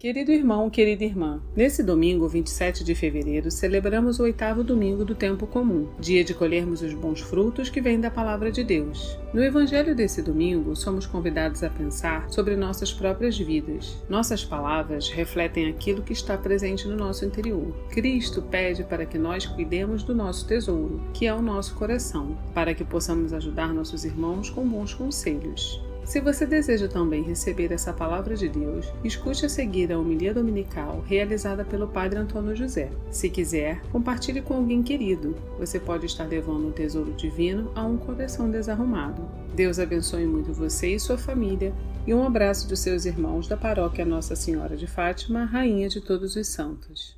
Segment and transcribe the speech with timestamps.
[0.00, 5.46] Querido irmão, querida irmã, nesse domingo, 27 de fevereiro, celebramos o oitavo domingo do tempo
[5.46, 9.18] comum, dia de colhermos os bons frutos que vêm da palavra de Deus.
[9.34, 14.02] No evangelho desse domingo, somos convidados a pensar sobre nossas próprias vidas.
[14.08, 17.70] Nossas palavras refletem aquilo que está presente no nosso interior.
[17.90, 22.72] Cristo pede para que nós cuidemos do nosso tesouro, que é o nosso coração, para
[22.72, 25.89] que possamos ajudar nossos irmãos com bons conselhos.
[26.10, 31.04] Se você deseja também receber essa palavra de Deus, escute a seguir a homilia dominical
[31.06, 32.90] realizada pelo Padre Antônio José.
[33.12, 35.36] Se quiser, compartilhe com alguém querido.
[35.56, 39.30] Você pode estar levando um tesouro divino a um coração desarrumado.
[39.54, 41.72] Deus abençoe muito você e sua família
[42.04, 46.34] e um abraço dos seus irmãos da paróquia Nossa Senhora de Fátima, Rainha de Todos
[46.34, 47.16] os Santos.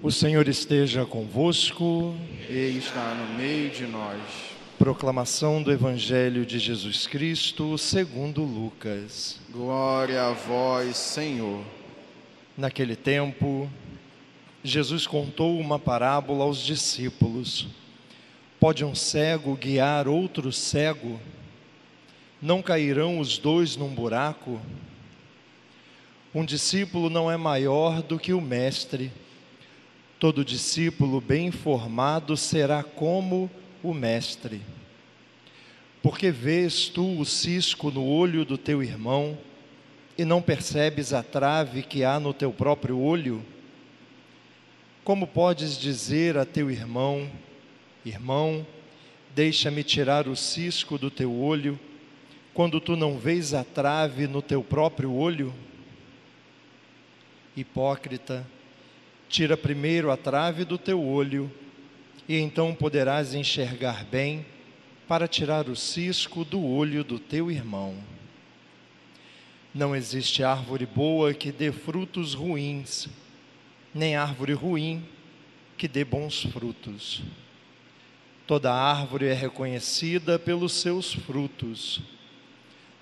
[0.00, 2.14] O Senhor esteja convosco.
[2.48, 4.55] Ele está no meio de nós.
[4.78, 9.40] Proclamação do Evangelho de Jesus Cristo segundo Lucas.
[9.50, 11.64] Glória a vós, Senhor.
[12.54, 13.70] Naquele tempo,
[14.62, 17.68] Jesus contou uma parábola aos discípulos.
[18.60, 21.18] Pode um cego guiar outro cego?
[22.40, 24.60] Não cairão os dois num buraco?
[26.34, 29.10] Um discípulo não é maior do que o mestre.
[30.20, 34.60] Todo discípulo bem formado será como o mestre.
[36.02, 39.36] Porque vês tu o cisco no olho do teu irmão
[40.16, 43.44] e não percebes a trave que há no teu próprio olho?
[45.02, 47.30] Como podes dizer a teu irmão:
[48.04, 48.66] Irmão,
[49.34, 51.78] deixa-me tirar o cisco do teu olho,
[52.54, 55.52] quando tu não vês a trave no teu próprio olho?
[57.56, 58.46] Hipócrita,
[59.28, 61.50] tira primeiro a trave do teu olho
[62.28, 64.44] e então poderás enxergar bem
[65.06, 67.96] para tirar o cisco do olho do teu irmão.
[69.72, 73.08] Não existe árvore boa que dê frutos ruins,
[73.94, 75.04] nem árvore ruim
[75.76, 77.22] que dê bons frutos.
[78.46, 82.00] Toda árvore é reconhecida pelos seus frutos.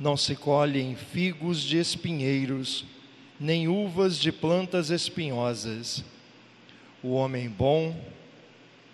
[0.01, 2.85] Não se colhem figos de espinheiros,
[3.39, 6.05] nem uvas de plantas espinhosas.
[7.03, 7.95] O homem bom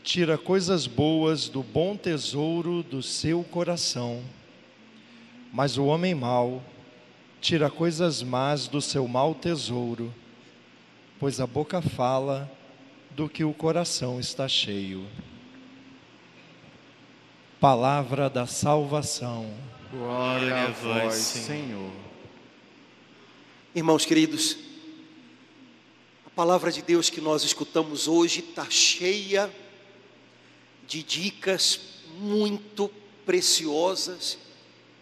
[0.03, 4.23] tira coisas boas do bom tesouro do seu coração,
[5.53, 6.63] mas o homem mau
[7.41, 10.13] tira coisas más do seu mau tesouro,
[11.19, 12.51] pois a boca fala
[13.11, 15.07] do que o coração está cheio.
[17.59, 19.53] Palavra da salvação.
[19.93, 21.91] Glória a vós, Senhor.
[23.75, 24.57] Irmãos queridos,
[26.27, 29.70] a palavra de Deus que nós escutamos hoje está cheia de
[30.99, 31.81] dicas
[32.19, 32.91] muito
[33.25, 34.37] preciosas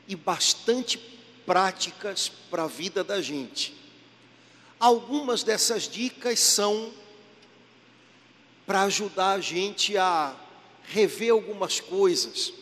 [0.06, 0.98] e bastante
[1.46, 3.74] práticas para a vida da gente.
[4.78, 6.92] Algumas dessas dicas são
[8.66, 10.36] para ajudar a gente a
[10.84, 12.52] rever algumas coisas,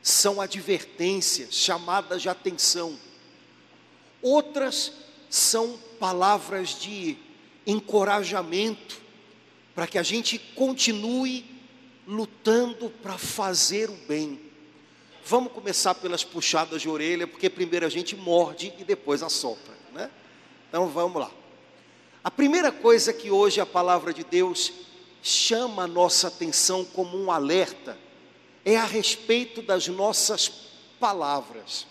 [0.00, 2.96] são advertências, chamadas de atenção.
[4.22, 4.92] Outras
[5.28, 7.16] são palavras de
[7.66, 9.00] encorajamento
[9.74, 11.53] para que a gente continue
[12.06, 14.40] lutando para fazer o bem.
[15.24, 20.10] Vamos começar pelas puxadas de orelha, porque primeiro a gente morde e depois assopra, né?
[20.68, 21.30] Então vamos lá.
[22.22, 24.72] A primeira coisa que hoje a palavra de Deus
[25.22, 27.98] chama a nossa atenção como um alerta
[28.64, 30.50] é a respeito das nossas
[31.00, 31.86] palavras.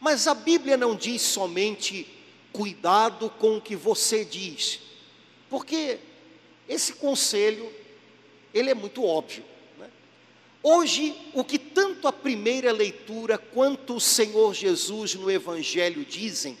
[0.00, 2.06] Mas a Bíblia não diz somente
[2.52, 4.80] cuidado com o que você diz,
[5.50, 5.98] porque
[6.68, 7.70] esse conselho
[8.58, 9.44] ele é muito óbvio.
[9.78, 9.88] Né?
[10.62, 16.58] Hoje, o que tanto a primeira leitura quanto o Senhor Jesus no Evangelho dizem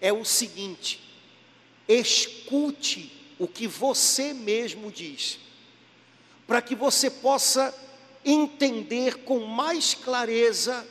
[0.00, 1.00] é o seguinte:
[1.88, 5.38] escute o que você mesmo diz,
[6.46, 7.74] para que você possa
[8.24, 10.86] entender com mais clareza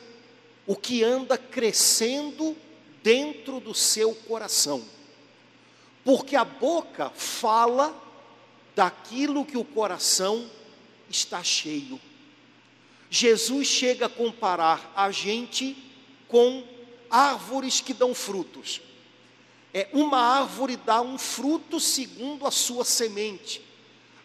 [0.66, 2.56] o que anda crescendo
[3.02, 4.82] dentro do seu coração.
[6.04, 8.03] Porque a boca fala
[8.74, 10.50] daquilo que o coração
[11.08, 12.00] está cheio.
[13.10, 15.76] Jesus chega a comparar a gente
[16.26, 16.64] com
[17.10, 18.80] árvores que dão frutos.
[19.72, 23.60] É, uma árvore dá um fruto segundo a sua semente.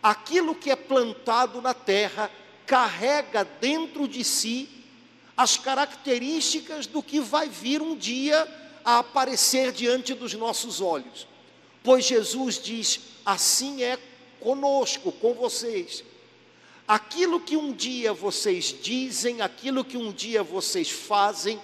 [0.02, 2.32] Aquilo que é plantado na terra
[2.66, 4.70] carrega dentro de si
[5.36, 8.48] as características do que vai vir um dia
[8.84, 11.28] a aparecer diante dos nossos olhos.
[11.84, 13.98] Pois Jesus diz: assim é
[14.40, 16.04] conosco, com vocês.
[16.88, 21.60] Aquilo que um dia vocês dizem, aquilo que um dia vocês fazem,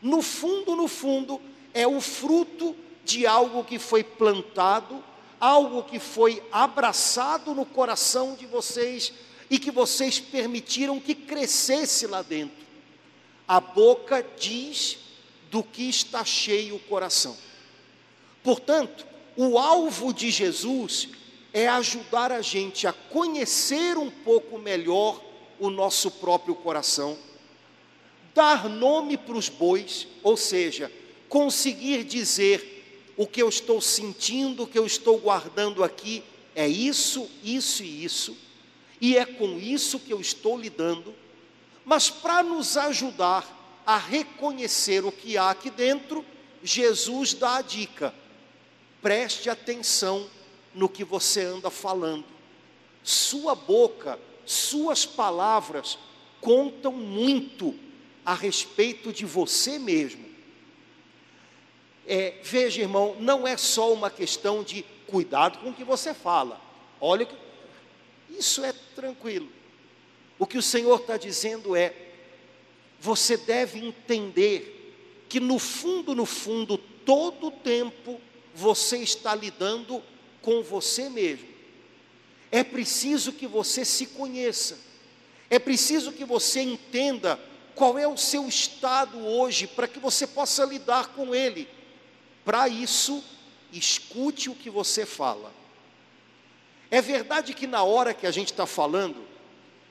[0.00, 1.40] no fundo, no fundo,
[1.74, 5.02] é o fruto de algo que foi plantado,
[5.40, 9.12] algo que foi abraçado no coração de vocês
[9.50, 12.64] e que vocês permitiram que crescesse lá dentro.
[13.48, 14.98] A boca diz
[15.50, 17.36] do que está cheio o coração.
[18.44, 19.04] Portanto,
[19.36, 21.08] o alvo de Jesus
[21.52, 25.20] é ajudar a gente a conhecer um pouco melhor
[25.58, 27.18] o nosso próprio coração,
[28.34, 30.90] dar nome para os bois, ou seja,
[31.28, 36.22] conseguir dizer o que eu estou sentindo, o que eu estou guardando aqui,
[36.54, 38.36] é isso, isso e isso,
[39.00, 41.14] e é com isso que eu estou lidando,
[41.84, 46.24] mas para nos ajudar a reconhecer o que há aqui dentro,
[46.62, 48.14] Jesus dá a dica:
[49.02, 50.28] preste atenção
[50.74, 52.24] no que você anda falando.
[53.02, 55.98] Sua boca, suas palavras
[56.40, 57.74] contam muito
[58.24, 60.28] a respeito de você mesmo.
[62.06, 66.60] É, veja, irmão, não é só uma questão de cuidado com o que você fala.
[67.00, 67.28] Olha,
[68.30, 69.48] isso é tranquilo.
[70.38, 71.94] O que o Senhor está dizendo é:
[72.98, 78.20] você deve entender que no fundo, no fundo, todo o tempo
[78.54, 80.02] você está lidando
[80.42, 81.48] com você mesmo.
[82.50, 84.78] É preciso que você se conheça.
[85.48, 87.38] É preciso que você entenda
[87.74, 91.68] qual é o seu estado hoje para que você possa lidar com ele.
[92.44, 93.22] Para isso,
[93.72, 95.52] escute o que você fala.
[96.90, 99.24] É verdade que na hora que a gente está falando,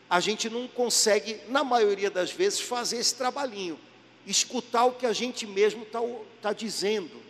[0.10, 3.80] a gente não consegue, na maioria das vezes, fazer esse trabalhinho,
[4.26, 6.02] escutar o que a gente mesmo está
[6.42, 7.29] tá dizendo.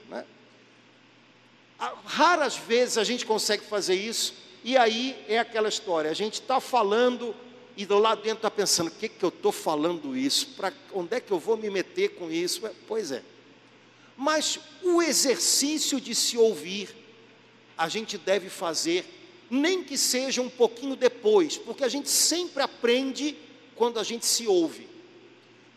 [2.06, 4.34] Raras vezes a gente consegue fazer isso,
[4.64, 7.34] e aí é aquela história: a gente está falando
[7.78, 10.48] e do lado dentro está pensando: o que, que eu estou falando isso?
[10.58, 12.70] Para onde é que eu vou me meter com isso?
[12.88, 13.24] Pois é.
[14.18, 16.90] Mas o exercício de se ouvir,
[17.78, 19.06] a gente deve fazer
[19.50, 23.38] nem que seja um pouquinho depois, porque a gente sempre aprende
[23.76, 24.88] quando a gente se ouve.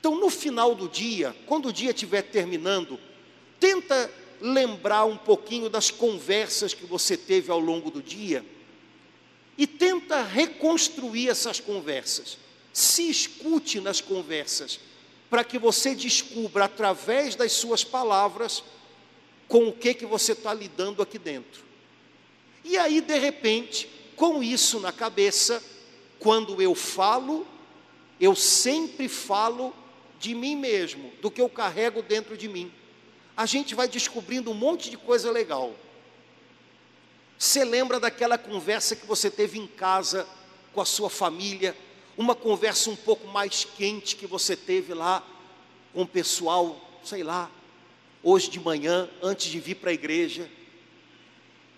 [0.00, 2.98] Então, no final do dia, quando o dia estiver terminando,
[3.60, 4.10] tenta
[4.42, 8.44] lembrar um pouquinho das conversas que você teve ao longo do dia
[9.56, 12.36] e tenta reconstruir essas conversas.
[12.72, 14.80] Se escute nas conversas,
[15.30, 18.64] para que você descubra através das suas palavras
[19.46, 21.62] com o que que você está lidando aqui dentro.
[22.64, 25.62] E aí, de repente, com isso na cabeça,
[26.18, 27.46] quando eu falo,
[28.20, 29.72] eu sempre falo
[30.18, 32.72] de mim mesmo, do que eu carrego dentro de mim.
[33.37, 35.75] A gente vai descobrindo um monte de coisa legal.
[37.38, 40.26] Você lembra daquela conversa que você teve em casa
[40.73, 41.76] com a sua família,
[42.17, 45.26] uma conversa um pouco mais quente que você teve lá
[45.93, 47.50] com o pessoal, sei lá,
[48.23, 50.49] hoje de manhã, antes de vir para a igreja.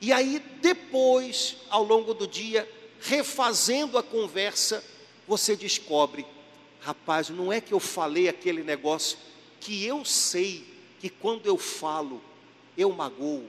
[0.00, 2.68] E aí, depois, ao longo do dia,
[3.00, 4.84] refazendo a conversa,
[5.26, 6.26] você descobre:
[6.80, 9.16] rapaz, não é que eu falei aquele negócio
[9.60, 10.73] que eu sei
[11.04, 12.18] que quando eu falo,
[12.78, 13.44] eu magoo.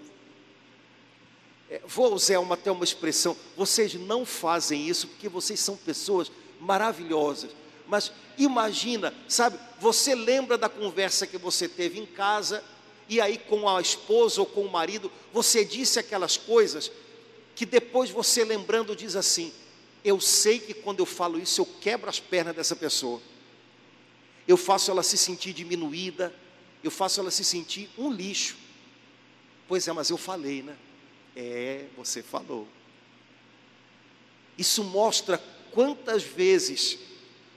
[1.70, 6.30] É, vou usar uma, até uma expressão: vocês não fazem isso porque vocês são pessoas
[6.60, 7.52] maravilhosas.
[7.88, 12.62] Mas imagina, sabe, você lembra da conversa que você teve em casa
[13.08, 16.92] e aí com a esposa ou com o marido, você disse aquelas coisas
[17.56, 19.54] que depois você lembrando diz assim:
[20.04, 23.22] Eu sei que quando eu falo isso eu quebro as pernas dessa pessoa,
[24.46, 26.36] eu faço ela se sentir diminuída,
[26.86, 28.58] eu faço ela se sentir um lixo.
[29.68, 30.76] Pois é, mas eu falei, né?
[31.36, 32.68] É, você falou.
[34.58, 36.98] Isso mostra quantas vezes,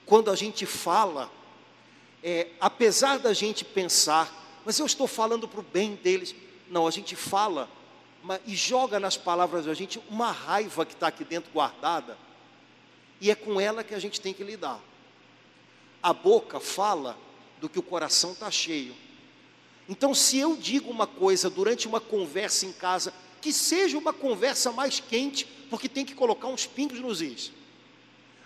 [0.05, 1.31] quando a gente fala,
[2.23, 6.35] é, apesar da gente pensar mas eu estou falando para o bem deles.
[6.69, 7.71] Não, a gente fala
[8.23, 12.19] uma, e joga nas palavras da gente uma raiva que está aqui dentro guardada,
[13.19, 14.79] e é com ela que a gente tem que lidar.
[16.03, 17.17] A boca fala
[17.63, 18.95] do que o coração está cheio.
[19.89, 24.71] Então, se eu digo uma coisa durante uma conversa em casa, que seja uma conversa
[24.71, 27.53] mais quente, porque tem que colocar uns pingos nos is.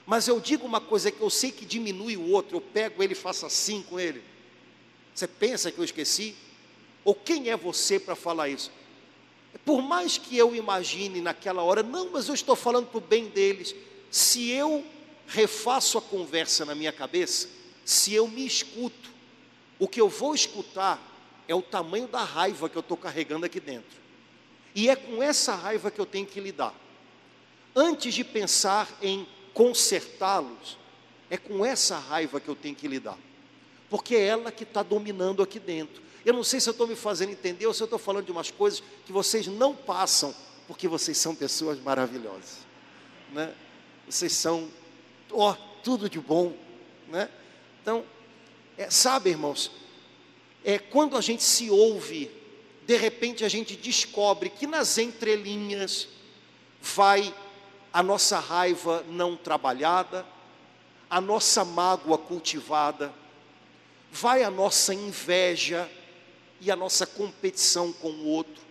[0.07, 3.13] Mas eu digo uma coisa que eu sei que diminui o outro, eu pego ele
[3.13, 4.23] e faço assim com ele.
[5.15, 6.35] Você pensa que eu esqueci?
[7.05, 8.71] Ou quem é você para falar isso?
[9.65, 13.27] Por mais que eu imagine naquela hora, não, mas eu estou falando para o bem
[13.27, 13.75] deles.
[14.11, 14.85] Se eu
[15.27, 17.49] refaço a conversa na minha cabeça,
[17.85, 19.11] se eu me escuto,
[19.79, 21.12] o que eu vou escutar
[21.49, 24.01] é o tamanho da raiva que eu estou carregando aqui dentro.
[24.75, 26.75] E é com essa raiva que eu tenho que lidar.
[27.75, 30.79] Antes de pensar em consertá-los,
[31.29, 33.19] é com essa raiva que eu tenho que lidar
[33.93, 36.03] porque é ela que está dominando aqui dentro.
[36.25, 38.33] Eu não sei se eu estou me fazendo entender ou se eu estou falando de
[38.33, 40.35] umas coisas que vocês não passam,
[40.67, 42.61] porque vocês são pessoas maravilhosas,
[43.35, 43.53] né?
[44.09, 44.67] Vocês são,
[45.31, 46.57] ó, tudo de bom,
[47.07, 47.29] né?
[47.83, 48.03] Então,
[48.79, 49.71] é, sabe, irmãos,
[50.65, 52.31] é quando a gente se ouve,
[52.87, 56.09] de repente a gente descobre que nas entrelinhas
[56.81, 57.35] vai
[57.93, 60.27] a nossa raiva não trabalhada,
[61.11, 63.13] a nossa mágoa cultivada,
[64.11, 65.91] vai a nossa inveja
[66.61, 68.63] e a nossa competição com o outro,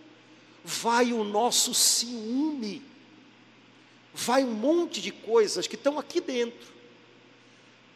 [0.64, 2.82] vai o nosso ciúme,
[4.12, 6.71] vai um monte de coisas que estão aqui dentro.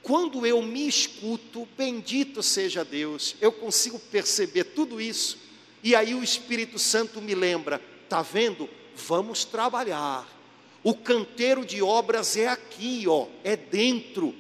[0.07, 5.37] Quando eu me escuto, bendito seja Deus, eu consigo perceber tudo isso,
[5.83, 8.69] e aí o Espírito Santo me lembra: está vendo?
[8.95, 10.37] Vamos trabalhar
[10.87, 14.33] o canteiro de obras é aqui, ó, é dentro.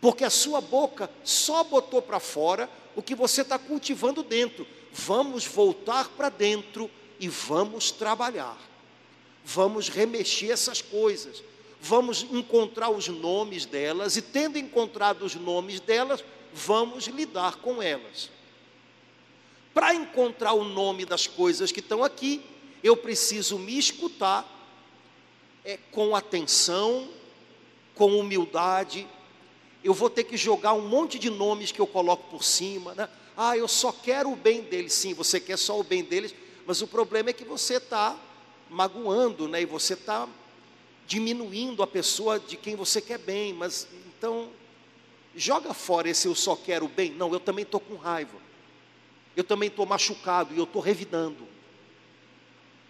[0.00, 4.66] Porque a sua boca só botou para fora o que você está cultivando dentro.
[4.90, 8.58] Vamos voltar para dentro e vamos trabalhar.
[9.44, 11.44] Vamos remexer essas coisas.
[11.84, 16.24] Vamos encontrar os nomes delas e, tendo encontrado os nomes delas,
[16.54, 18.30] vamos lidar com elas.
[19.74, 22.40] Para encontrar o nome das coisas que estão aqui,
[22.84, 24.46] eu preciso me escutar
[25.64, 27.08] é, com atenção,
[27.96, 29.04] com humildade.
[29.82, 32.94] Eu vou ter que jogar um monte de nomes que eu coloco por cima.
[32.94, 33.08] Né?
[33.36, 34.92] Ah, eu só quero o bem deles.
[34.92, 36.32] Sim, você quer só o bem deles,
[36.64, 38.16] mas o problema é que você está
[38.70, 39.62] magoando, né?
[39.62, 40.28] E você está
[41.12, 43.52] diminuindo a pessoa de quem você quer bem.
[43.52, 44.48] Mas então,
[45.36, 47.12] joga fora esse eu só quero bem.
[47.12, 48.38] Não, eu também estou com raiva.
[49.36, 51.46] Eu também estou machucado e eu estou revidando.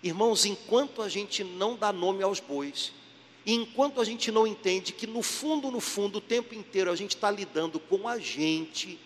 [0.04, 2.92] Irmãos, enquanto a gente não dá nome aos bois,
[3.44, 6.96] e enquanto a gente não entende que no fundo, no fundo, o tempo inteiro a
[6.96, 9.00] gente está lidando com a gente,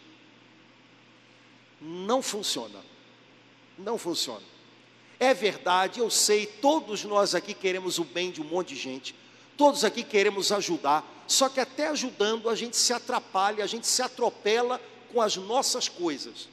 [1.80, 2.84] não funciona.
[3.78, 4.55] Não funciona.
[5.18, 9.14] É verdade, eu sei, todos nós aqui queremos o bem de um monte de gente,
[9.56, 14.02] todos aqui queremos ajudar, só que até ajudando a gente se atrapalha, a gente se
[14.02, 14.80] atropela
[15.12, 16.48] com as nossas coisas.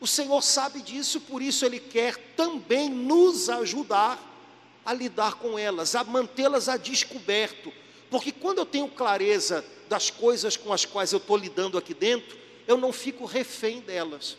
[0.00, 4.22] O Senhor sabe disso, por isso Ele quer também nos ajudar
[4.84, 7.72] a lidar com elas, a mantê-las a descoberto.
[8.10, 12.38] Porque quando eu tenho clareza das coisas com as quais eu estou lidando aqui dentro,
[12.66, 14.36] eu não fico refém delas.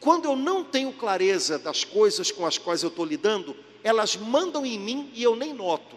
[0.00, 4.64] Quando eu não tenho clareza das coisas com as quais eu estou lidando, elas mandam
[4.66, 5.96] em mim e eu nem noto.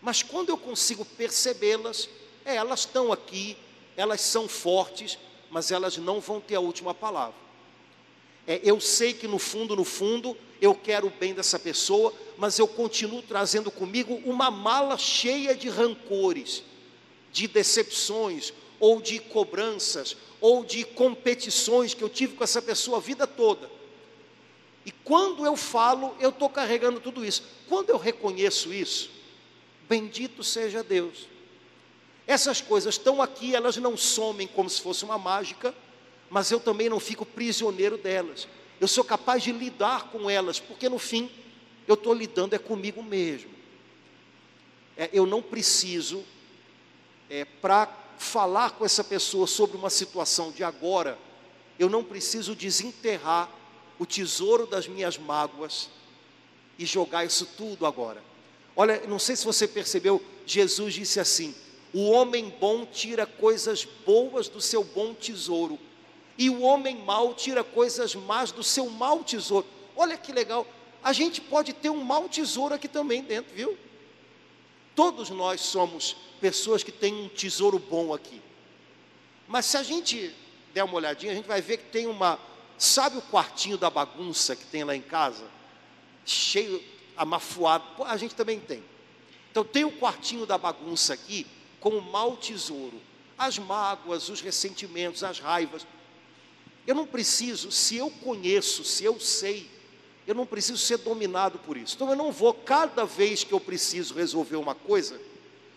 [0.00, 2.08] Mas quando eu consigo percebê-las,
[2.44, 3.56] é, elas estão aqui,
[3.96, 5.18] elas são fortes,
[5.50, 7.36] mas elas não vão ter a última palavra.
[8.46, 12.58] É, eu sei que no fundo, no fundo, eu quero o bem dessa pessoa, mas
[12.58, 16.62] eu continuo trazendo comigo uma mala cheia de rancores,
[17.30, 23.00] de decepções, ou de cobranças, ou de competições que eu tive com essa pessoa a
[23.00, 23.70] vida toda.
[24.84, 27.44] E quando eu falo, eu estou carregando tudo isso.
[27.68, 29.08] Quando eu reconheço isso,
[29.88, 31.28] bendito seja Deus.
[32.26, 35.72] Essas coisas estão aqui, elas não somem como se fosse uma mágica,
[36.28, 38.48] mas eu também não fico prisioneiro delas.
[38.80, 41.30] Eu sou capaz de lidar com elas, porque no fim
[41.86, 43.52] eu estou lidando é comigo mesmo.
[44.96, 46.24] É, eu não preciso,
[47.30, 51.18] é, para falar com essa pessoa sobre uma situação de agora,
[51.78, 53.50] eu não preciso desenterrar
[53.98, 55.88] o tesouro das minhas mágoas
[56.78, 58.22] e jogar isso tudo agora.
[58.74, 61.54] Olha, não sei se você percebeu, Jesus disse assim:
[61.92, 65.78] o homem bom tira coisas boas do seu bom tesouro,
[66.38, 69.66] e o homem mau tira coisas más do seu mau tesouro.
[69.94, 70.66] Olha que legal,
[71.02, 73.76] a gente pode ter um mau tesouro aqui também dentro, viu?
[74.94, 78.40] Todos nós somos pessoas que têm um tesouro bom aqui.
[79.48, 80.34] Mas se a gente
[80.74, 82.38] der uma olhadinha, a gente vai ver que tem uma.
[82.78, 85.44] Sabe o quartinho da bagunça que tem lá em casa?
[86.24, 86.82] Cheio,
[87.16, 87.84] amafuado.
[88.04, 88.82] A gente também tem.
[89.50, 91.46] Então tem o quartinho da bagunça aqui,
[91.78, 93.00] como mau tesouro,
[93.36, 95.86] as mágoas, os ressentimentos, as raivas.
[96.86, 99.70] Eu não preciso, se eu conheço, se eu sei,
[100.26, 101.96] eu não preciso ser dominado por isso.
[101.96, 105.20] Então eu não vou, cada vez que eu preciso resolver uma coisa,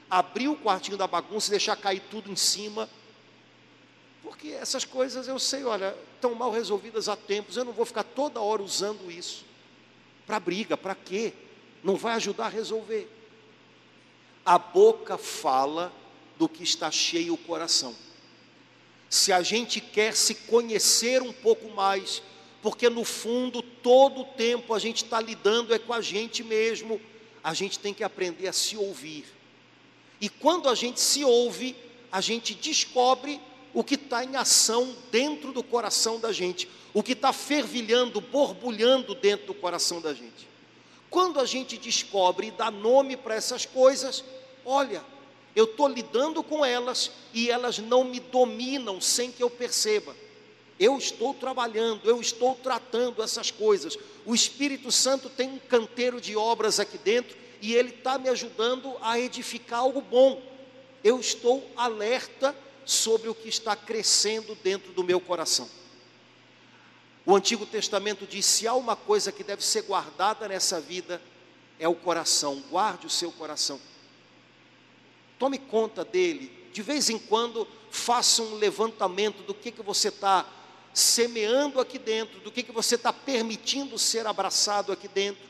[0.10, 2.90] abrir o quartinho da bagunça e deixar cair tudo em cima.
[4.22, 8.04] Porque essas coisas eu sei, olha, estão mal resolvidas há tempos, eu não vou ficar
[8.04, 9.46] toda hora usando isso.
[10.26, 11.34] Para briga, para quê?
[11.84, 13.10] Não vai ajudar a resolver.
[14.46, 15.92] A boca fala
[16.38, 17.96] do que está cheio o coração.
[19.10, 22.22] Se a gente quer se conhecer um pouco mais,
[22.66, 27.00] porque no fundo todo o tempo a gente está lidando é com a gente mesmo,
[27.44, 29.24] a gente tem que aprender a se ouvir.
[30.20, 31.76] E quando a gente se ouve,
[32.12, 33.40] a gente descobre
[33.72, 39.14] o que está em ação dentro do coração da gente, o que está fervilhando, borbulhando
[39.14, 40.48] dentro do coração da gente.
[41.08, 44.24] Quando a gente descobre e dá nome para essas coisas,
[44.66, 45.06] olha,
[45.56, 50.16] eu estou lidando com elas e elas não me dominam sem que eu perceba.
[50.80, 53.98] Eu estou trabalhando, eu estou tratando essas coisas.
[54.26, 58.96] O Espírito Santo tem um canteiro de obras aqui dentro e ele está me ajudando
[59.02, 60.42] a edificar algo bom.
[61.04, 62.54] Eu estou alerta
[62.84, 65.70] sobre o que está crescendo dentro do meu coração.
[67.26, 71.22] O Antigo Testamento diz: se há uma coisa que deve ser guardada nessa vida,
[71.80, 72.62] é o coração.
[72.70, 73.80] Guarde o seu coração.
[75.40, 76.52] Tome conta dele.
[76.72, 80.46] De vez em quando, faça um levantamento do que, que você está
[80.96, 85.44] semeando aqui dentro, do que, que você está permitindo ser abraçado aqui dentro,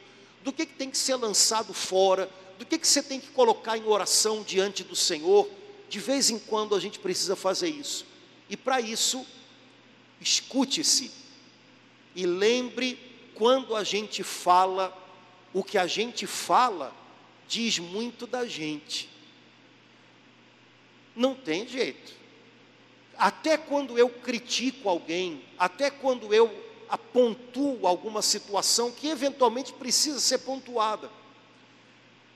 [0.44, 3.78] do que, que tem que ser lançado fora, do que, que você tem que colocar
[3.78, 5.48] em oração diante do Senhor.
[5.88, 8.08] De vez em quando a gente precisa fazer isso.
[8.50, 9.24] E para isso,
[10.20, 11.12] escute-se
[12.16, 12.98] e lembre
[13.36, 14.98] quando a gente fala,
[15.54, 16.92] o que a gente fala
[17.48, 19.08] diz muito da gente.
[21.16, 22.14] Não tem jeito.
[23.18, 26.52] Até quando eu critico alguém, até quando eu
[26.90, 31.10] apontuo alguma situação que eventualmente precisa ser pontuada,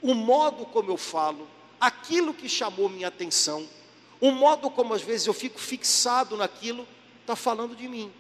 [0.02, 1.48] o modo como eu falo,
[1.80, 3.68] aquilo que chamou minha atenção,
[4.22, 6.88] o modo como às vezes eu fico fixado naquilo,
[7.22, 8.12] está falando de mim.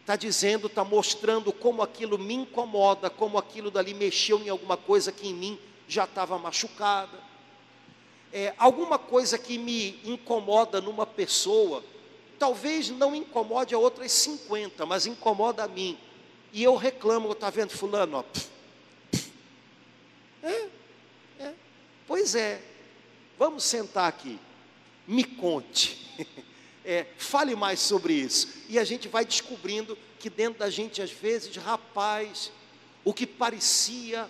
[0.00, 5.10] Está dizendo, está mostrando como aquilo me incomoda, como aquilo dali mexeu em alguma coisa
[5.10, 5.58] que em mim
[5.88, 7.23] já estava machucada
[8.34, 11.84] é, alguma coisa que me incomoda numa pessoa,
[12.36, 15.96] talvez não incomode a outras 50, mas incomoda a mim.
[16.52, 18.16] E eu reclamo, está vendo fulano?
[18.16, 18.24] Ó,
[20.42, 20.68] é,
[21.38, 21.54] é,
[22.08, 22.60] pois é,
[23.38, 24.40] vamos sentar aqui,
[25.06, 26.04] me conte,
[26.84, 28.64] é, fale mais sobre isso.
[28.68, 32.50] E a gente vai descobrindo que dentro da gente, às vezes, rapaz,
[33.04, 34.28] o que parecia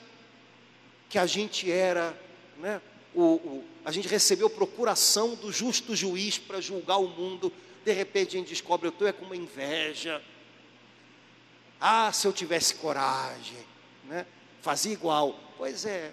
[1.09, 2.15] que a gente era,
[2.59, 2.83] né,
[3.15, 7.53] o, o a gente recebeu procuração do justo juiz para julgar o mundo,
[7.85, 10.23] de repente a gente descobre, eu estou é com uma inveja.
[11.79, 13.59] Ah, se eu tivesse coragem,
[14.05, 14.27] né?
[14.63, 15.39] fazia igual.
[15.59, 16.13] Pois é,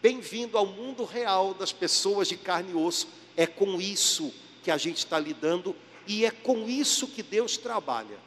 [0.00, 3.06] bem-vindo ao mundo real das pessoas de carne e osso.
[3.36, 8.18] É com isso que a gente está lidando e é com isso que Deus trabalha.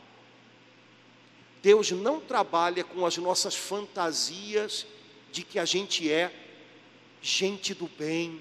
[1.64, 4.86] Deus não trabalha com as nossas fantasias
[5.32, 6.45] de que a gente é
[7.26, 8.40] gente do bem.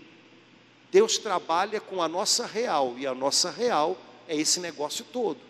[0.92, 3.96] Deus trabalha com a nossa real, e a nossa real
[4.28, 5.40] é esse negócio todo.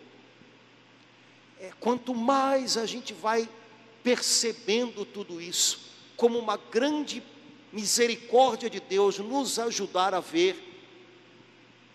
[1.60, 3.48] É, quanto mais a gente vai
[4.04, 7.22] percebendo tudo isso, como uma grande
[7.72, 10.70] misericórdia de Deus nos ajudar a ver,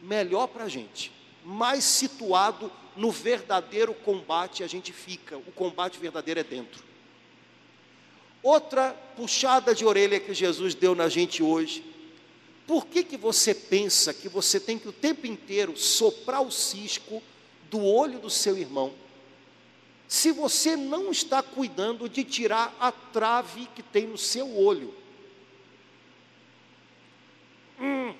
[0.01, 1.09] melhor para a gente,
[1.43, 6.88] mais situado no verdadeiro combate a gente fica, o combate verdadeiro é dentro.
[8.41, 11.83] Outra puxada de orelha que Jesus deu na gente hoje.
[12.65, 17.21] Por que, que você pensa que você tem que o tempo inteiro soprar o cisco
[17.69, 18.93] do olho do seu irmão,
[20.07, 24.93] se você não está cuidando de tirar a trave que tem no seu olho?
[27.79, 28.13] Hum,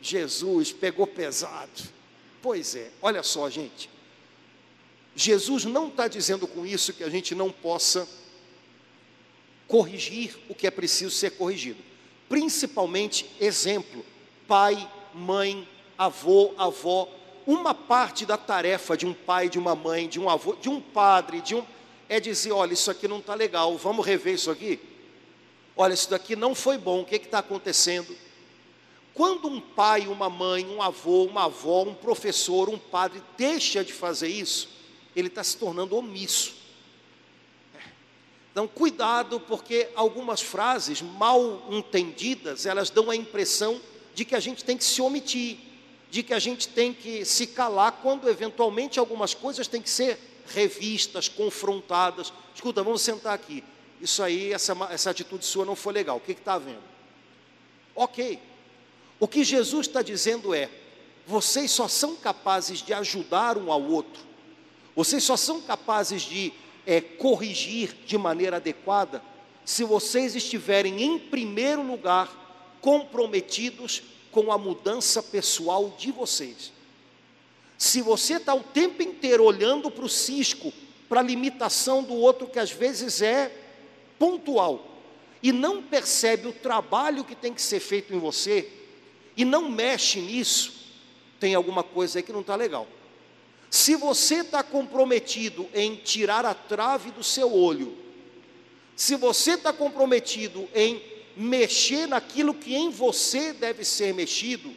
[0.00, 1.70] Jesus pegou pesado.
[2.40, 3.88] Pois é, olha só, gente.
[5.14, 8.08] Jesus não está dizendo com isso que a gente não possa
[9.66, 11.82] corrigir o que é preciso ser corrigido.
[12.28, 14.04] Principalmente, exemplo,
[14.46, 17.08] pai, mãe, avô, avó.
[17.46, 20.80] Uma parte da tarefa de um pai, de uma mãe, de um avô, de um
[20.80, 21.64] padre, de um
[22.08, 24.78] é dizer, olha, isso aqui não está legal, vamos rever isso aqui?
[25.74, 28.14] Olha, isso daqui não foi bom, o que está acontecendo?
[29.14, 33.92] Quando um pai, uma mãe, um avô, uma avó, um professor, um padre deixa de
[33.92, 34.68] fazer isso,
[35.16, 36.54] ele está se tornando omisso.
[38.52, 43.80] Então, cuidado, porque algumas frases mal entendidas, elas dão a impressão
[44.14, 45.56] de que a gente tem que se omitir,
[46.10, 50.18] de que a gente tem que se calar, quando eventualmente algumas coisas têm que ser
[50.48, 52.30] revistas, confrontadas.
[52.54, 53.64] Escuta, vamos sentar aqui.
[53.98, 56.18] Isso aí, essa, essa atitude sua não foi legal.
[56.18, 56.82] O que está vendo?
[57.94, 58.38] Ok.
[59.18, 60.68] O que Jesus está dizendo é:
[61.26, 64.22] vocês só são capazes de ajudar um ao outro,
[64.94, 66.52] vocês só são capazes de
[66.86, 69.22] é, corrigir de maneira adequada
[69.64, 76.72] se vocês estiverem, em primeiro lugar, comprometidos com a mudança pessoal de vocês.
[77.78, 80.72] Se você está o tempo inteiro olhando para o cisco,
[81.08, 83.54] para a limitação do outro, que às vezes é
[84.18, 84.88] pontual,
[85.42, 88.70] e não percebe o trabalho que tem que ser feito em você,
[89.36, 90.72] e não mexe nisso,
[91.38, 92.86] tem alguma coisa aí que não está legal.
[93.72, 97.96] Se você está comprometido em tirar a trave do seu olho,
[98.94, 101.02] se você está comprometido em
[101.34, 104.70] mexer naquilo que em você deve ser mexido,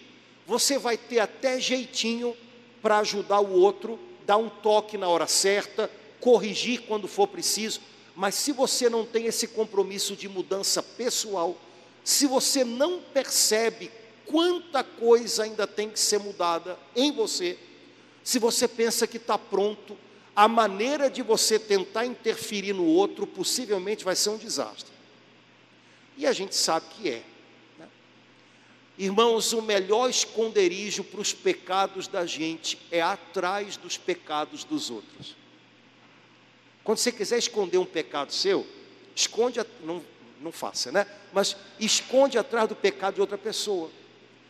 [0.48, 2.38] você vai ter até jeitinho
[2.82, 7.82] para ajudar o outro, dar um toque na hora certa, corrigir quando for preciso.
[8.16, 11.58] Mas se você não tem esse compromisso de mudança pessoal,
[12.02, 13.92] se você não percebe
[14.26, 17.60] quanta coisa ainda tem que ser mudada em você,
[18.26, 19.96] se você pensa que está pronto,
[20.36, 24.92] a maneira de você tentar interferir no outro possivelmente vai ser um desastre.
[26.18, 27.24] E a gente sabe que é.
[27.78, 27.88] Né?
[28.98, 35.36] Irmãos, o melhor esconderijo para os pecados da gente é atrás dos pecados dos outros.
[36.84, 38.66] Quando você quiser esconder um pecado seu,
[39.16, 40.04] esconde, não,
[40.42, 41.06] não faça, né?
[41.32, 43.92] Mas esconde atrás do pecado de outra pessoa.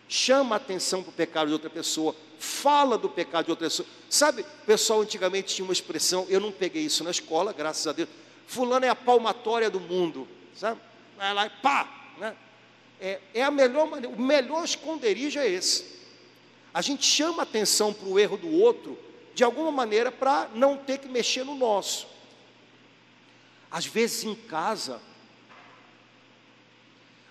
[0.08, 2.16] Chama a atenção para o pecado de outra pessoa.
[2.40, 3.88] Fala do pecado de outra pessoa.
[4.10, 8.10] Sabe, pessoal antigamente tinha uma expressão, eu não peguei isso na escola, graças a Deus.
[8.46, 10.80] Fulano é a palmatória do mundo, sabe?
[11.16, 11.88] vai lá e pá,
[12.18, 12.36] né?
[13.00, 15.96] É, é a melhor maneira, o melhor esconderijo é esse.
[16.74, 18.98] A gente chama atenção para o erro do outro,
[19.34, 22.08] de alguma maneira, para não ter que mexer no nosso.
[23.70, 25.02] Às vezes em casa,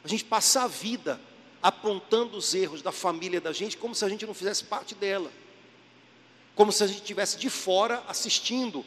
[0.02, 1.20] a gente passa a vida
[1.64, 5.32] apontando os erros da família da gente como se a gente não fizesse parte dela.
[6.54, 8.84] Como se a gente estivesse de fora assistindo.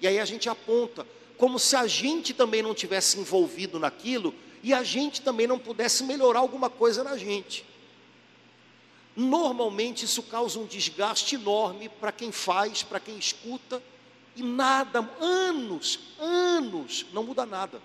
[0.00, 1.04] E aí a gente aponta
[1.36, 6.04] como se a gente também não tivesse envolvido naquilo e a gente também não pudesse
[6.04, 7.64] melhorar alguma coisa na gente.
[9.16, 13.82] Normalmente isso causa um desgaste enorme para quem faz, para quem escuta,
[14.36, 17.82] e nada, anos, anos, não muda nada.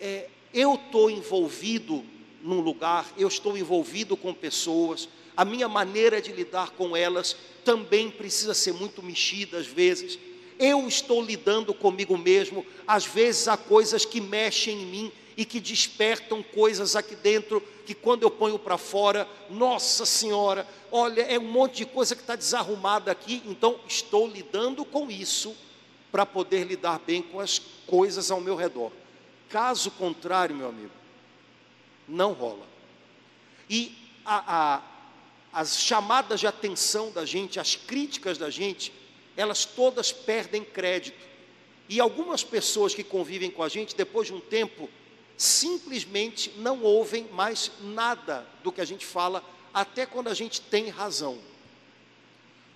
[0.00, 2.04] É, eu estou envolvido
[2.42, 8.10] num lugar, eu estou envolvido com pessoas, a minha maneira de lidar com elas também
[8.10, 10.18] precisa ser muito mexida às vezes
[10.58, 15.58] eu estou lidando comigo mesmo, às vezes há coisas que mexem em mim e que
[15.58, 21.50] despertam coisas aqui dentro que quando eu ponho para fora, nossa senhora, olha, é um
[21.50, 25.54] monte de coisa que está desarrumada aqui, então estou lidando com isso
[26.12, 28.92] para poder lidar bem com as coisas ao meu redor.
[29.48, 30.92] Caso contrário, meu amigo,
[32.08, 32.66] não rola.
[33.68, 34.82] E a, a,
[35.52, 38.92] as chamadas de atenção da gente, as críticas da gente,
[39.36, 41.24] elas todas perdem crédito.
[41.88, 44.88] E algumas pessoas que convivem com a gente, depois de um tempo,
[45.36, 50.88] simplesmente não ouvem mais nada do que a gente fala, até quando a gente tem
[50.88, 51.38] razão.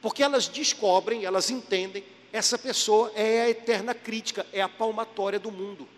[0.01, 5.51] Porque elas descobrem, elas entendem, essa pessoa é a eterna crítica, é a palmatória do
[5.51, 5.89] mundo.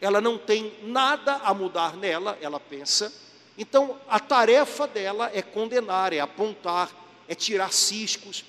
[0.00, 3.12] Ela não tem nada a mudar nela, ela pensa.
[3.56, 6.90] Então, a tarefa dela é condenar, é apontar,
[7.26, 8.44] é tirar ciscos,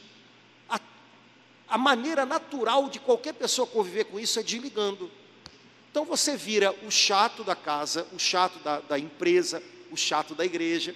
[1.70, 5.10] a maneira natural de qualquer pessoa conviver com isso é desligando.
[5.92, 10.44] Então você vira o chato da casa, o chato da, da empresa, o chato da
[10.44, 10.96] igreja,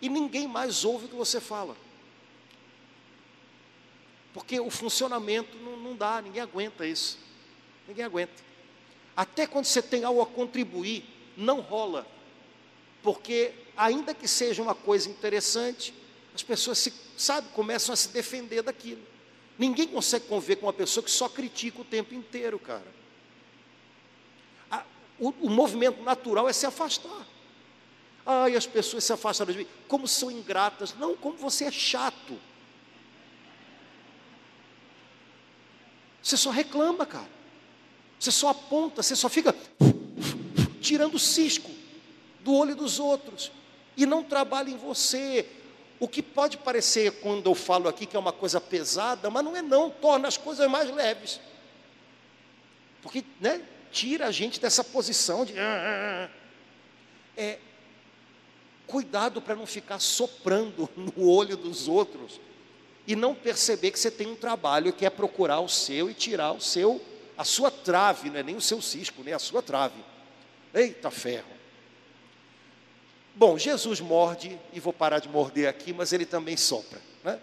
[0.00, 1.76] e ninguém mais ouve o que você fala.
[4.32, 7.18] Porque o funcionamento não, não dá, ninguém aguenta isso.
[7.86, 8.32] Ninguém aguenta.
[9.16, 11.04] Até quando você tem algo a contribuir,
[11.36, 12.06] não rola.
[13.02, 15.92] Porque, ainda que seja uma coisa interessante,
[16.34, 19.02] as pessoas se, sabe, começam a se defender daquilo.
[19.58, 22.86] Ninguém consegue conviver com uma pessoa que só critica o tempo inteiro, cara.
[24.70, 24.84] A,
[25.18, 27.26] o, o, movimento natural é se afastar.
[28.24, 29.66] Ai, as pessoas se afastaram de mim.
[29.88, 30.94] Como são ingratas.
[30.94, 32.38] Não, como você é chato.
[36.22, 37.41] Você só reclama, cara.
[38.22, 39.52] Você só aponta, você só fica
[40.80, 41.68] tirando cisco
[42.38, 43.50] do olho dos outros.
[43.96, 45.44] E não trabalha em você,
[45.98, 49.56] o que pode parecer, quando eu falo aqui, que é uma coisa pesada, mas não
[49.56, 51.40] é não, torna as coisas mais leves.
[53.02, 55.58] Porque, né, tira a gente dessa posição de...
[55.58, 56.30] Ah, ah, ah.
[57.36, 57.58] É,
[58.86, 62.40] cuidado para não ficar soprando no olho dos outros
[63.04, 66.52] e não perceber que você tem um trabalho que é procurar o seu e tirar
[66.52, 67.02] o seu,
[67.42, 70.00] a sua trave, não é nem o seu cisco, nem a sua trave.
[70.72, 71.50] Eita ferro.
[73.34, 77.02] Bom, Jesus morde, e vou parar de morder aqui, mas ele também sopra.
[77.24, 77.40] Né?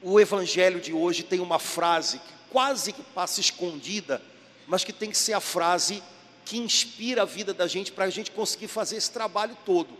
[0.00, 4.22] O evangelho de hoje tem uma frase que quase que passa escondida,
[4.66, 6.02] mas que tem que ser a frase
[6.46, 9.90] que inspira a vida da gente para a gente conseguir fazer esse trabalho todo.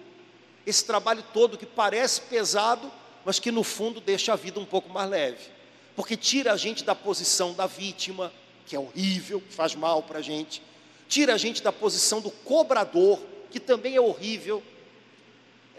[0.67, 2.91] Esse trabalho todo que parece pesado,
[3.23, 5.60] mas que no fundo deixa a vida um pouco mais leve.
[5.97, 8.33] Porque tira a gente da posição da vítima,
[8.67, 10.63] que é horrível, que faz mal para a gente,
[11.09, 14.63] tira a gente da posição do cobrador, que também é horrível.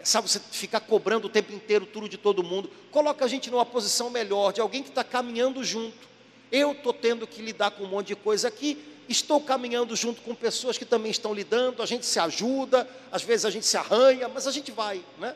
[0.04, 2.70] Sabe, você ficar cobrando o tempo inteiro tudo de todo mundo.
[2.90, 6.08] Coloca a gente numa posição melhor, de alguém que está caminhando junto.
[6.50, 10.34] Eu estou tendo que lidar com um monte de coisa aqui, estou caminhando junto com
[10.34, 14.28] pessoas que também estão lidando, a gente se ajuda, às vezes a gente se arranha,
[14.28, 15.34] mas a gente vai, né?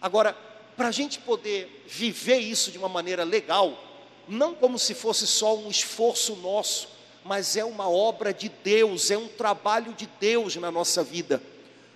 [0.00, 0.36] Agora,
[0.76, 3.93] para a gente poder viver isso de uma maneira legal,
[4.28, 6.88] não como se fosse só um esforço nosso,
[7.24, 11.42] mas é uma obra de Deus, é um trabalho de Deus na nossa vida.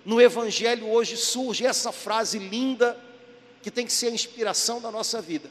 [0.03, 2.99] No Evangelho hoje surge essa frase linda,
[3.61, 5.49] que tem que ser a inspiração da nossa vida.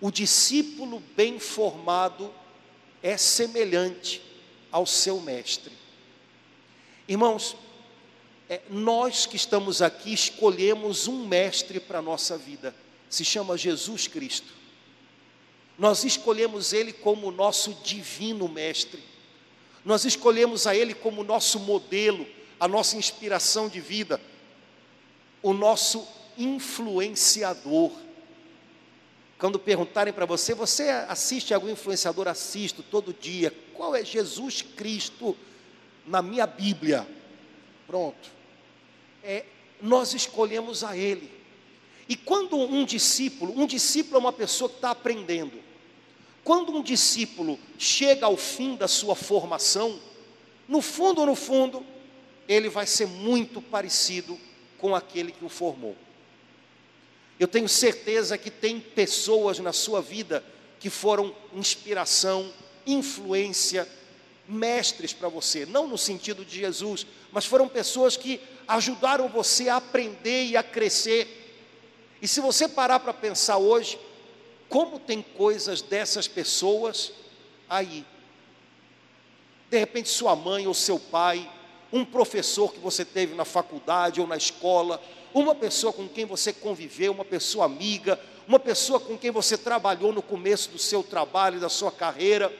[0.00, 2.32] O discípulo bem formado
[3.02, 4.22] é semelhante
[4.70, 5.72] ao seu mestre.
[7.06, 7.56] Irmãos,
[8.48, 12.74] é, nós que estamos aqui escolhemos um mestre para a nossa vida,
[13.10, 14.57] se chama Jesus Cristo.
[15.78, 19.02] Nós escolhemos Ele como nosso divino mestre,
[19.84, 22.26] nós escolhemos a Ele como nosso modelo,
[22.58, 24.20] a nossa inspiração de vida,
[25.40, 27.92] o nosso influenciador.
[29.38, 32.26] Quando perguntarem para você, você assiste algum influenciador?
[32.26, 33.54] Assisto todo dia.
[33.72, 35.36] Qual é Jesus Cristo
[36.04, 37.06] na minha Bíblia?
[37.86, 38.38] Pronto
[39.22, 39.44] é,
[39.80, 41.30] nós escolhemos a Ele.
[42.08, 45.58] E quando um discípulo, um discípulo é uma pessoa que está aprendendo.
[46.48, 50.00] Quando um discípulo chega ao fim da sua formação,
[50.66, 51.84] no fundo, no fundo,
[52.48, 54.40] ele vai ser muito parecido
[54.78, 55.94] com aquele que o formou.
[57.38, 60.42] Eu tenho certeza que tem pessoas na sua vida
[60.80, 62.50] que foram inspiração,
[62.86, 63.86] influência,
[64.48, 69.76] mestres para você, não no sentido de Jesus, mas foram pessoas que ajudaram você a
[69.76, 71.28] aprender e a crescer.
[72.22, 73.98] E se você parar para pensar hoje,
[74.68, 77.12] como tem coisas dessas pessoas
[77.68, 78.04] aí?
[79.70, 81.50] De repente, sua mãe ou seu pai,
[81.92, 85.02] um professor que você teve na faculdade ou na escola,
[85.34, 90.12] uma pessoa com quem você conviveu, uma pessoa amiga, uma pessoa com quem você trabalhou
[90.12, 92.52] no começo do seu trabalho, da sua carreira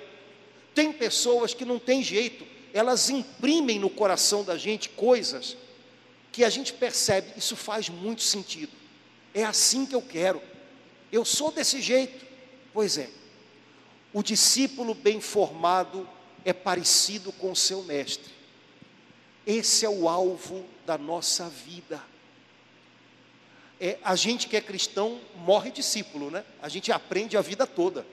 [0.78, 5.56] tem pessoas que não tem jeito, elas imprimem no coração da gente coisas
[6.30, 8.70] que a gente percebe, isso faz muito sentido.
[9.34, 10.40] É assim que eu quero.
[11.10, 12.26] Eu sou desse jeito.
[12.72, 13.10] Pois é.
[14.12, 16.08] O discípulo bem formado
[16.44, 18.32] é parecido com o seu mestre.
[19.46, 22.02] Esse é o alvo da nossa vida.
[23.80, 26.44] É, a gente que é cristão morre discípulo, né?
[26.60, 28.06] A gente aprende a vida toda.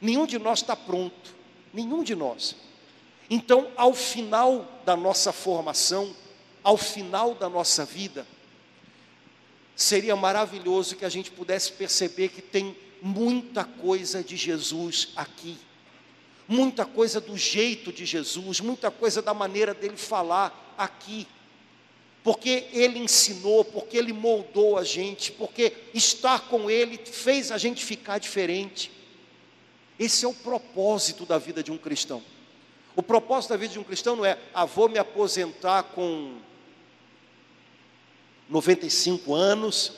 [0.00, 1.34] Nenhum de nós está pronto.
[1.72, 2.56] Nenhum de nós.
[3.28, 6.14] Então, ao final da nossa formação,
[6.62, 8.26] ao final da nossa vida,
[9.82, 15.56] seria maravilhoso que a gente pudesse perceber que tem muita coisa de Jesus aqui,
[16.46, 21.26] muita coisa do jeito de Jesus, muita coisa da maneira dele falar aqui,
[22.22, 27.82] porque ele ensinou, porque ele moldou a gente, porque estar com ele fez a gente
[27.82, 28.90] ficar diferente.
[29.98, 32.22] Esse é o propósito da vida de um cristão.
[32.94, 36.38] O propósito da vida de um cristão não é, ah, vou me aposentar com
[38.50, 39.92] 95 anos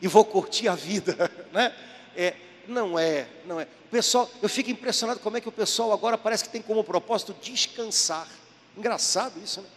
[0.00, 1.74] e vou curtir a vida, né?
[2.14, 2.34] É,
[2.68, 3.64] não é, não é.
[3.86, 6.84] O pessoal, eu fico impressionado como é que o pessoal agora parece que tem como
[6.84, 8.28] propósito descansar.
[8.76, 9.68] Engraçado isso, né?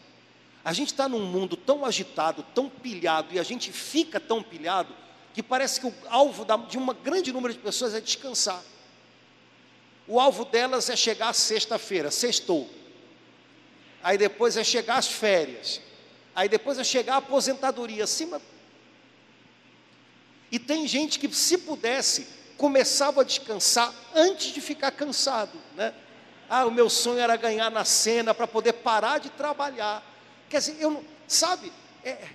[0.63, 4.93] A gente está num mundo tão agitado, tão pilhado, e a gente fica tão pilhado,
[5.33, 8.61] que parece que o alvo de um grande número de pessoas é descansar.
[10.05, 12.69] O alvo delas é chegar sexta-feira, sextou.
[14.03, 15.81] Aí depois é chegar as férias.
[16.39, 18.05] Aí depois é chegar a aposentadoria.
[18.05, 18.41] Acima.
[20.49, 22.25] E tem gente que, se pudesse,
[22.55, 25.93] começava a descansar antes de ficar cansado, né?
[26.49, 30.01] Ah, o meu sonho era ganhar na cena para poder parar de trabalhar.
[30.49, 31.73] Quer dizer, eu não, sabe,
[32.05, 32.29] é,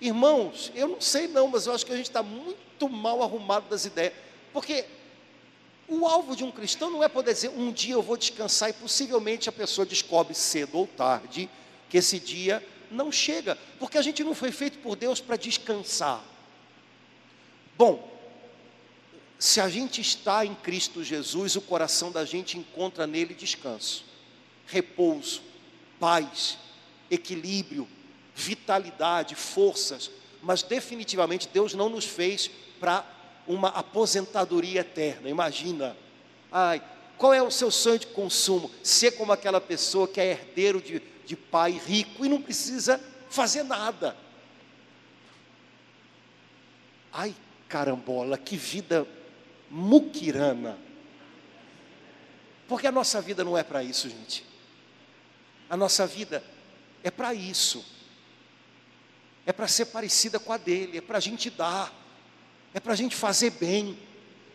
[0.00, 3.68] irmãos, eu não sei não, mas eu acho que a gente está muito mal arrumado
[3.68, 4.12] das ideias,
[4.52, 4.84] porque
[5.88, 8.74] o alvo de um cristão não é poder dizer um dia eu vou descansar e
[8.74, 11.50] possivelmente a pessoa descobre cedo ou tarde
[11.90, 16.24] que esse dia não chega, porque a gente não foi feito por Deus para descansar.
[17.76, 18.12] Bom,
[19.38, 24.04] se a gente está em Cristo Jesus, o coração da gente encontra nele descanso,
[24.66, 25.42] repouso,
[26.00, 26.56] paz,
[27.10, 27.86] equilíbrio,
[28.34, 30.10] vitalidade, forças,
[30.42, 33.04] mas definitivamente Deus não nos fez para
[33.46, 35.28] uma aposentadoria eterna.
[35.28, 35.96] Imagina.
[36.50, 36.82] Ai,
[37.16, 38.70] qual é o seu sonho de consumo?
[38.82, 43.62] Ser como aquela pessoa que é herdeiro de, de pai rico e não precisa fazer
[43.62, 44.16] nada.
[47.12, 47.34] Ai,
[47.68, 49.06] carambola, que vida
[49.70, 50.78] muquirana.
[52.66, 54.44] Porque a nossa vida não é para isso, gente.
[55.68, 56.42] A nossa vida
[57.02, 57.84] é para isso.
[59.46, 61.92] é para ser parecida com a dele, é para a gente dar,
[62.72, 63.98] é para a gente fazer bem,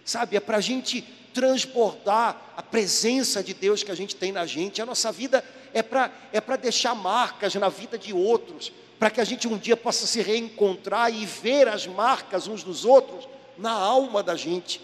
[0.04, 0.36] sabe?
[0.36, 1.02] É para a gente
[1.34, 4.82] transbordar a presença de Deus que a gente tem na gente.
[4.82, 9.24] A nossa vida é para é deixar marcas na vida de outros, para que a
[9.24, 13.28] gente um dia possa se reencontrar e ver as marcas uns dos outros
[13.58, 14.82] na alma da gente.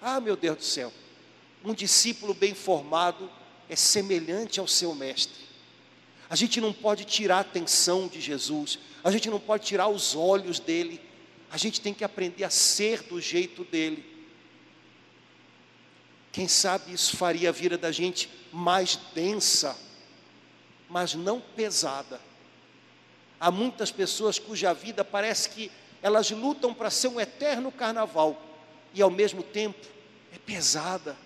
[0.00, 0.92] Ah, meu Deus do céu,
[1.64, 3.30] um discípulo bem formado
[3.68, 5.42] é semelhante ao seu mestre.
[6.28, 10.14] A gente não pode tirar a atenção de Jesus, a gente não pode tirar os
[10.16, 11.00] olhos dele,
[11.50, 14.12] a gente tem que aprender a ser do jeito dele.
[16.32, 19.76] Quem sabe isso faria a vida da gente mais densa,
[20.92, 22.20] mas não pesada.
[23.40, 28.40] Há muitas pessoas cuja vida parece que elas lutam para ser um eterno carnaval
[28.92, 29.86] e ao mesmo tempo
[30.34, 31.16] é pesada.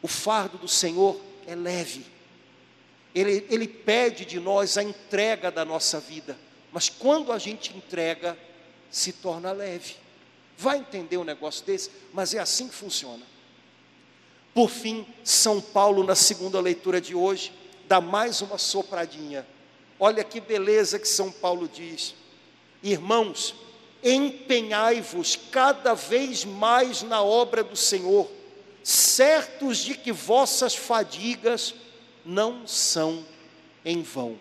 [0.00, 2.06] O fardo do Senhor é leve.
[3.14, 6.38] Ele, ele pede de nós a entrega da nossa vida,
[6.72, 8.38] mas quando a gente entrega,
[8.90, 9.96] se torna leve.
[10.56, 11.90] Vai entender um negócio desse?
[12.14, 13.24] Mas é assim que funciona.
[14.54, 17.52] Por fim, São Paulo, na segunda leitura de hoje,
[17.86, 19.46] dá mais uma sopradinha.
[19.98, 22.14] Olha que beleza que São Paulo diz:
[22.82, 23.54] Irmãos,
[24.02, 28.30] empenhai-vos cada vez mais na obra do Senhor,
[28.82, 31.74] certos de que vossas fadigas
[32.24, 33.24] não são
[33.84, 34.38] em vão.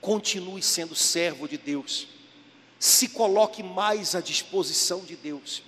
[0.00, 2.08] Continue sendo servo de Deus
[2.78, 5.62] se coloque mais à disposição de Deus.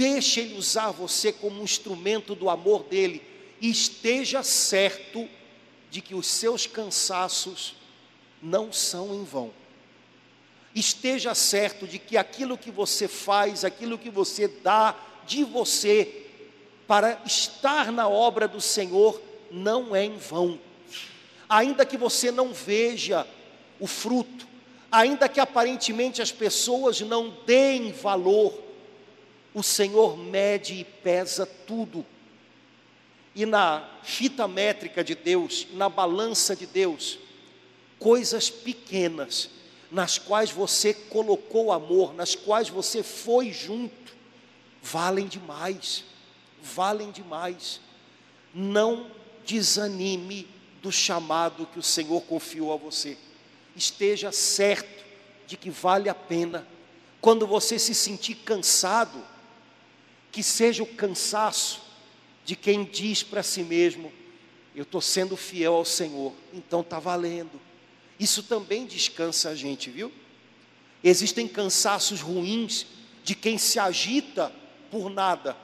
[0.00, 3.22] Deixe Ele usar você como um instrumento do amor dele
[3.60, 5.28] e esteja certo
[5.90, 7.74] de que os seus cansaços
[8.42, 9.52] não são em vão.
[10.74, 16.24] Esteja certo de que aquilo que você faz, aquilo que você dá de você
[16.86, 20.58] para estar na obra do Senhor não é em vão.
[21.46, 23.26] Ainda que você não veja
[23.78, 24.48] o fruto,
[24.90, 28.69] ainda que aparentemente as pessoas não deem valor,
[29.54, 32.04] o Senhor mede e pesa tudo.
[33.34, 37.18] E na fita métrica de Deus, na balança de Deus,
[37.98, 39.50] coisas pequenas,
[39.90, 44.14] nas quais você colocou amor, nas quais você foi junto,
[44.82, 46.04] valem demais,
[46.62, 47.80] valem demais.
[48.54, 49.10] Não
[49.44, 50.48] desanime
[50.82, 53.16] do chamado que o Senhor confiou a você
[53.76, 55.04] esteja certo
[55.46, 56.66] de que vale a pena.
[57.20, 59.22] Quando você se sentir cansado,
[60.30, 61.80] que seja o cansaço
[62.44, 64.12] de quem diz para si mesmo:
[64.74, 67.60] Eu estou sendo fiel ao Senhor, então está valendo.
[68.18, 70.12] Isso também descansa a gente, viu?
[71.02, 72.86] Existem cansaços ruins
[73.24, 74.52] de quem se agita
[74.90, 75.56] por nada,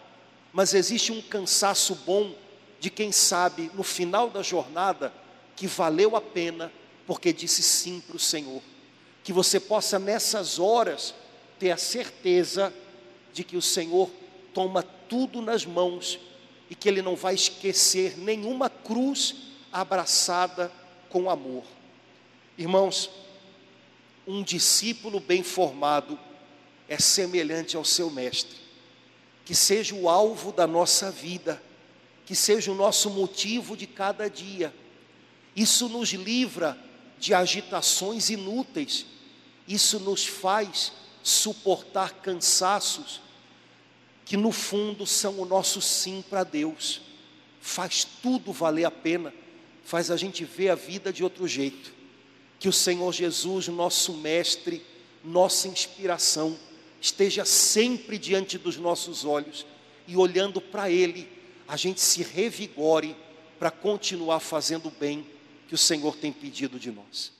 [0.52, 2.34] mas existe um cansaço bom
[2.80, 5.12] de quem sabe no final da jornada
[5.54, 6.72] que valeu a pena
[7.06, 8.62] porque disse sim para o Senhor.
[9.22, 11.14] Que você possa nessas horas
[11.58, 12.72] ter a certeza
[13.32, 14.10] de que o Senhor
[14.56, 16.18] toma tudo nas mãos
[16.70, 19.34] e que Ele não vai esquecer nenhuma cruz
[19.70, 20.72] abraçada
[21.10, 21.62] com amor.
[22.56, 23.10] Irmãos,
[24.26, 26.18] um discípulo bem formado
[26.88, 28.56] é semelhante ao seu mestre.
[29.44, 31.62] Que seja o alvo da nossa vida,
[32.24, 34.74] que seja o nosso motivo de cada dia.
[35.54, 36.78] Isso nos livra
[37.18, 39.04] de agitações inúteis.
[39.68, 43.25] Isso nos faz suportar cansaços
[44.26, 47.00] que no fundo são o nosso sim para Deus.
[47.60, 49.32] Faz tudo valer a pena,
[49.84, 51.94] faz a gente ver a vida de outro jeito.
[52.58, 54.84] Que o Senhor Jesus, nosso mestre,
[55.24, 56.58] nossa inspiração,
[57.00, 59.64] esteja sempre diante dos nossos olhos
[60.08, 61.28] e olhando para Ele,
[61.68, 63.16] a gente se revigore
[63.60, 65.24] para continuar fazendo bem
[65.68, 67.35] que o Senhor tem pedido de nós.